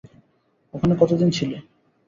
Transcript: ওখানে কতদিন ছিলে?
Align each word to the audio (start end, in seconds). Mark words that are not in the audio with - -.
ওখানে 0.73 0.93
কতদিন 1.01 1.29
ছিলে? 1.29 1.57